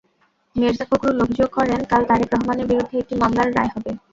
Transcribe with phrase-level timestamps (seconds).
[0.55, 3.91] মির্জা ফখরুল অভিযোগ করেন, কাল তারেক রহমানের বিরুদ্ধে একটি মামলার রায় হবে।